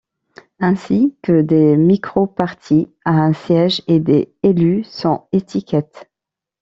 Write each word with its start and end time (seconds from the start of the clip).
Ainsi 0.59 1.15
que 1.21 1.41
des 1.43 1.77
micro-partis 1.77 2.87
à 3.05 3.11
un 3.23 3.33
siège, 3.33 3.83
et 3.85 3.99
des 3.99 4.33
élus 4.41 4.83
sans 4.83 5.27
étiquette. 5.31 6.09